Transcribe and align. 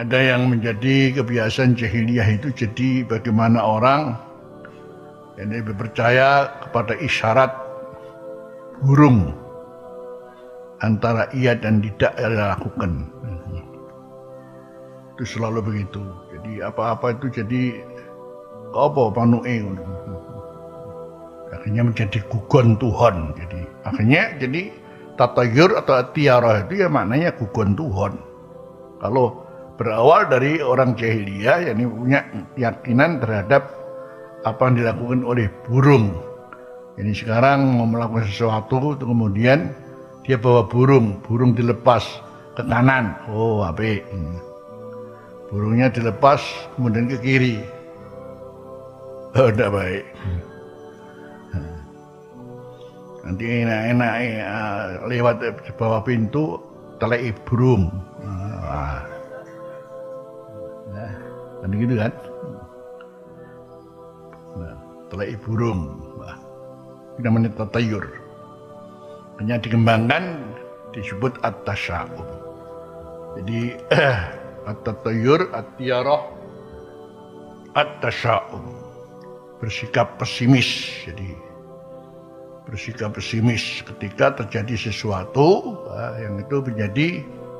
Ada 0.00 0.32
yang 0.32 0.48
menjadi 0.48 1.12
kebiasaan 1.12 1.76
jahiliyah 1.76 2.40
itu 2.40 2.48
jadi 2.56 3.04
bagaimana 3.04 3.60
orang 3.60 4.16
yang 5.36 5.52
lebih 5.52 5.76
percaya 5.76 6.48
kepada 6.64 6.96
isyarat 6.96 7.52
burung 8.80 9.36
antara 10.80 11.28
iya 11.36 11.52
dan 11.52 11.84
tidak 11.84 12.16
yang 12.16 12.32
dilakukan. 12.32 12.92
Itu 15.12 15.36
selalu 15.36 15.68
begitu. 15.68 16.00
Jadi 16.32 16.64
apa-apa 16.64 17.20
itu 17.20 17.44
jadi 17.44 17.84
apa 18.72 19.12
panuke 19.12 19.68
akhirnya 21.50 21.82
menjadi 21.82 22.22
gugon 22.30 22.78
Tuhan 22.78 23.34
jadi 23.34 23.60
akhirnya 23.82 24.22
jadi 24.38 24.62
tatayur 25.18 25.74
atau 25.82 25.98
tiara 26.14 26.62
itu 26.62 26.86
ya 26.86 26.88
maknanya 26.88 27.34
gugon 27.34 27.74
Tuhan 27.74 28.14
kalau 29.02 29.49
berawal 29.80 30.28
dari 30.28 30.60
orang 30.60 30.92
jahiliyah 30.92 31.72
yang 31.72 31.88
punya 31.88 32.20
keyakinan 32.52 33.16
terhadap 33.16 33.72
apa 34.44 34.60
yang 34.68 34.76
dilakukan 34.84 35.20
oleh 35.24 35.48
burung. 35.64 36.20
Ini 37.00 37.16
sekarang 37.16 37.80
mau 37.80 37.88
melakukan 37.88 38.28
sesuatu, 38.28 38.92
kemudian 39.00 39.72
dia 40.28 40.36
bawa 40.36 40.68
burung, 40.68 41.16
burung 41.24 41.56
dilepas 41.56 42.04
ke 42.52 42.62
kanan. 42.68 43.16
Oh, 43.32 43.64
apa? 43.64 44.04
Burungnya 45.48 45.88
dilepas, 45.88 46.44
kemudian 46.76 47.08
ke 47.08 47.16
kiri. 47.24 47.56
Oh, 49.32 49.48
tidak 49.48 49.72
baik. 49.72 50.04
Nanti 53.24 53.44
enak-enak 53.64 54.14
eh, 54.20 54.36
lewat 55.08 55.36
bawah 55.80 56.04
pintu, 56.04 56.60
telai 57.00 57.32
burung. 57.48 57.88
Nah, 58.20 59.09
kan 61.60 61.70
gitu 61.76 61.94
kan? 61.96 62.12
Nah, 64.56 64.74
telai 65.12 65.36
burung 65.38 66.00
nah, 66.18 66.36
ini 67.16 67.20
namanya 67.22 67.50
tatayur. 67.54 68.04
Hanya 69.40 69.56
dikembangkan 69.56 70.52
disebut 70.92 71.40
at-tasya'um. 71.40 72.28
Jadi 73.40 73.76
at-tatayur 74.70 75.52
at-tiarah 75.54 76.22
at-tasya'um. 77.76 78.64
Bersikap 79.60 80.16
pesimis 80.16 81.04
jadi 81.04 81.36
bersikap 82.70 83.18
pesimis 83.18 83.82
ketika 83.82 84.30
terjadi 84.38 84.88
sesuatu 84.88 85.74
yang 86.22 86.38
itu 86.38 86.62
menjadi 86.62 87.08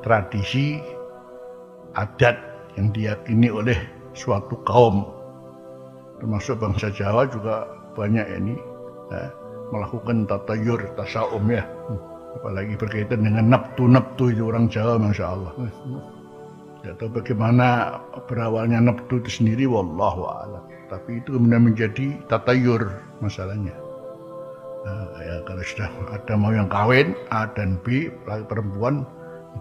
tradisi 0.07 0.79
adat 1.99 2.50
yang 2.79 2.93
diyakini 2.95 3.49
oleh 3.51 3.79
suatu 4.15 4.59
kaum. 4.67 5.07
Termasuk 6.21 6.61
bangsa 6.61 6.93
Jawa 6.93 7.25
juga 7.33 7.65
banyak 7.97 8.27
ini 8.37 8.55
ya, 9.09 9.33
melakukan 9.73 10.29
tatayur 10.29 10.79
tasaum 10.95 11.49
ya. 11.49 11.65
Apalagi 12.39 12.79
berkaitan 12.79 13.27
dengan 13.27 13.51
naptu 13.51 13.91
naptu 13.91 14.31
itu 14.31 14.47
orang 14.47 14.71
Jawa 14.71 15.01
masya 15.01 15.27
Allah. 15.35 15.53
Tidak 16.81 16.97
tahu 16.97 17.11
bagaimana 17.21 17.99
berawalnya 18.25 18.81
naptu 18.81 19.21
itu 19.21 19.43
sendiri 19.43 19.67
wallahu 19.67 20.29
a'lam. 20.29 20.65
Tapi 20.89 21.21
itu 21.21 21.37
kemudian 21.37 21.73
menjadi 21.73 22.07
tatayur 22.31 22.89
masalahnya. 23.21 23.75
Nah, 24.81 25.13
ya 25.21 25.45
kalau 25.45 25.61
sudah 25.61 25.89
ada 26.09 26.35
mau 26.41 26.57
yang 26.57 26.65
kawin 26.73 27.13
A 27.29 27.45
dan 27.53 27.77
B 27.85 28.09
perempuan 28.25 29.05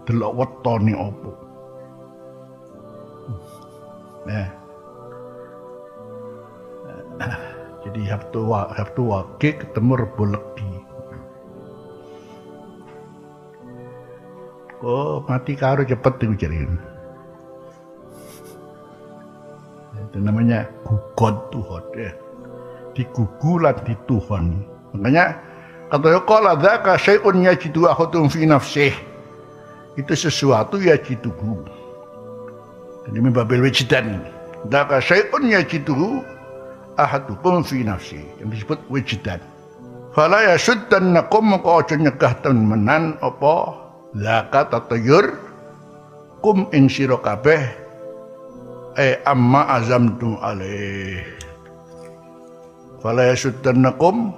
delok 0.08 0.32
wetone 0.32 0.96
opo 0.96 1.49
Nah. 4.28 4.48
Jadi 7.80 8.00
Sabtu 8.06 8.52
Sabtu 8.52 9.02
Wage 9.08 9.50
ketemu 9.56 9.92
Rebo 10.04 10.24
Legi. 10.28 10.72
Oh, 14.80 15.20
mati 15.28 15.52
karo 15.56 15.84
cepet 15.84 16.24
itu 16.24 16.48
jadi. 16.48 16.64
Itu 20.08 20.18
namanya 20.20 20.68
gugon 20.84 21.36
Tuhan 21.52 21.84
ya. 21.96 22.12
Digugulan 22.96 23.76
di 23.84 23.94
Tuhan. 24.08 24.64
Makanya 24.96 25.36
kata 25.92 26.20
qala 26.24 26.56
dzaka 26.56 26.96
syai'un 26.96 27.44
yajidu 27.44 27.84
akhutun 27.88 28.28
fi 28.28 28.48
nafsih. 28.48 28.92
Itu 29.96 30.16
sesuatu 30.16 30.80
yajiduhu 30.80 31.79
jadi 33.08 33.18
babil 33.32 33.64
wujdan. 33.64 34.20
Daka 34.68 35.00
syai'un 35.00 35.48
yajiduhu 35.48 36.20
ahadukum 37.00 37.64
fi 37.64 37.80
nafsi. 37.80 38.20
Yang 38.42 38.60
disebut 38.60 38.80
wujdan. 38.92 39.40
Fala 40.10 40.42
yasuddannakum 40.42 41.54
maka 41.54 41.70
aja 41.86 41.94
nyegah 41.96 42.34
temenan 42.42 43.14
apa 43.22 43.78
zakat 44.18 44.74
tatayur 44.74 45.38
kum 46.42 46.66
ing 46.74 46.90
sira 46.90 47.14
kabeh 47.14 47.62
eh 48.98 49.22
amma 49.22 49.70
azamtum 49.78 50.34
alaih. 50.42 51.22
Fala 53.00 53.32
yasuddannakum 53.32 54.34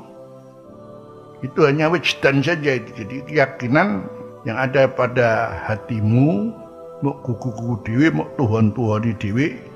itu 1.42 1.58
hanya 1.66 1.90
wujdan 1.90 2.44
saja 2.44 2.78
itu. 2.78 2.92
Jadi 2.92 3.16
keyakinan 3.32 4.06
yang 4.46 4.60
ada 4.60 4.86
pada 4.86 5.56
hatimu 5.66 6.61
mau 7.02 7.18
kuku-kuku 7.20 7.82
dewi 7.84 8.06
mau 8.14 8.30
tuhan-tuhani 8.38 9.12
dewi 9.18 9.72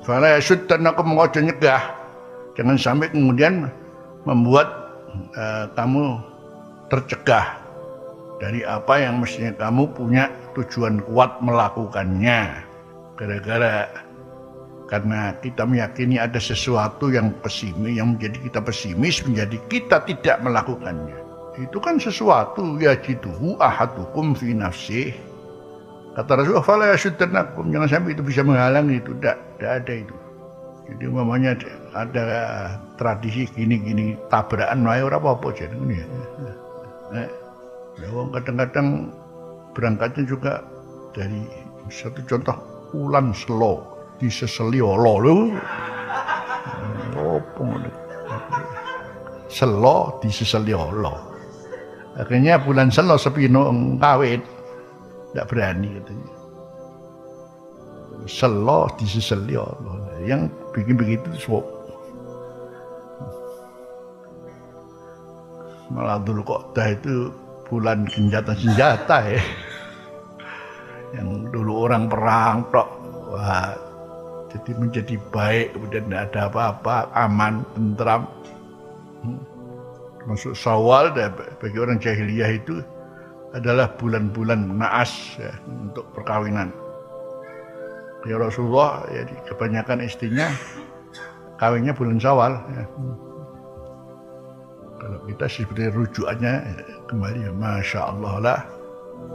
Fala 0.00 0.40
dan 0.40 0.88
aku 0.88 1.02
mengojo 1.04 1.44
nyegah. 1.44 1.92
Jangan 2.56 2.76
sampai 2.80 3.12
kemudian 3.12 3.68
membuat 4.24 4.68
uh, 5.36 5.68
kamu 5.76 6.16
tercegah 6.88 7.60
dari 8.40 8.64
apa 8.64 8.96
yang 8.96 9.20
mestinya 9.20 9.52
kamu 9.60 9.92
punya 9.92 10.32
tujuan 10.56 11.04
kuat 11.04 11.44
melakukannya. 11.44 12.64
Gara-gara 13.20 13.92
karena 14.88 15.36
kita 15.44 15.68
meyakini 15.68 16.16
ada 16.16 16.40
sesuatu 16.40 17.12
yang 17.12 17.30
pesimis 17.44 17.94
yang 17.94 18.16
menjadi 18.16 18.38
kita 18.50 18.60
pesimis 18.64 19.22
menjadi 19.28 19.58
kita 19.68 20.02
tidak 20.08 20.36
melakukannya. 20.40 21.20
Itu 21.60 21.76
kan 21.76 22.00
sesuatu 22.00 22.80
ya 22.80 22.96
jiduhu 22.96 23.60
ahadukum 23.60 24.32
fi 24.32 24.56
nafsih 24.56 25.12
Kata 26.10 26.42
Rasulullah, 26.42 26.66
"Fala 26.66 26.84
yasuddannakum." 26.90 27.70
Jangan 27.70 27.88
sampai 27.88 28.18
itu 28.18 28.22
bisa 28.26 28.42
menghalangi 28.42 28.98
itu. 28.98 29.14
Tidak, 29.14 29.36
tidak 29.58 29.72
ada 29.82 29.94
itu. 29.94 30.16
Jadi 30.90 31.04
umpamanya 31.06 31.54
ada 31.94 32.24
tradisi 32.98 33.46
gini-gini 33.54 34.18
tabrakan 34.26 34.82
wae 34.90 35.06
ora 35.06 35.22
apa-apa 35.22 35.54
jadi 35.54 35.76
ini. 35.78 36.02
Ya, 37.14 37.24
ya 38.02 38.08
kadang-kadang 38.10 39.14
berangkatnya 39.70 40.26
juga 40.26 40.66
dari 41.14 41.46
satu 41.86 42.26
contoh 42.26 42.58
ulan 42.90 43.30
selo 43.30 43.86
diseseli 44.18 44.82
Allah 44.82 45.14
lho. 45.22 45.34
Apa 47.20 47.62
Selo 49.46 50.18
diseseli 50.22 50.74
Allah. 50.74 51.14
Akhirnya 52.18 52.58
bulan 52.58 52.90
selo 52.90 53.14
sepino 53.14 53.70
kawin 54.02 54.42
tidak 55.30 55.46
berani 55.50 55.88
katanya. 55.98 56.32
Selo 58.28 58.90
diseseli 59.00 59.56
Allah. 59.56 59.96
Yang 60.20 60.52
bikin 60.76 60.94
begitu 61.00 61.28
sok. 61.40 61.66
Malah 65.90 66.22
dulu 66.22 66.46
kok 66.46 66.76
itu 66.76 67.34
bulan 67.66 68.06
genjatan 68.06 68.54
senjata 68.54 69.18
ya. 69.26 69.42
Yang 71.16 71.28
dulu 71.50 71.72
orang 71.90 72.06
perang 72.06 72.62
tok. 72.70 72.88
Wah, 73.30 73.74
jadi 74.50 74.70
menjadi 74.74 75.16
baik 75.30 75.78
kemudian 75.78 76.04
tidak 76.10 76.22
ada 76.34 76.40
apa-apa 76.50 76.96
aman 77.14 77.62
tentram 77.78 78.26
hmm. 79.22 79.40
masuk 80.26 80.58
sawal 80.58 81.14
bagi 81.62 81.78
orang 81.78 82.02
jahiliyah 82.02 82.58
itu 82.58 82.82
adalah 83.50 83.90
bulan-bulan 83.98 84.78
naas 84.78 85.36
ya, 85.38 85.50
untuk 85.66 86.06
perkawinan. 86.14 86.70
Ya 88.28 88.36
Rasulullah 88.36 89.08
ya 89.08 89.24
kebanyakan 89.48 90.04
istrinya 90.04 90.52
kawinnya 91.56 91.96
bulan 91.96 92.20
Syawal 92.20 92.52
ya. 92.76 92.84
Kalau 95.00 95.18
kita 95.24 95.48
seperti 95.48 95.88
rujukannya 95.96 96.54
ya, 96.60 96.76
kembali 97.08 97.48
ya, 97.48 97.52
Masya 97.56 98.00
Allah 98.12 98.34
lah 98.44 98.60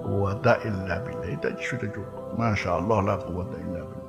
quwata 0.05 0.61
illa 0.61 1.01
billah 1.01 1.29
itu 1.33 1.47
sudah 1.65 1.89
cukup 1.89 2.37
Masya 2.37 2.77
Allah 2.77 2.99
lah 3.01 3.17
quwata 3.25 3.55
illa 3.57 3.81
billah 3.81 4.04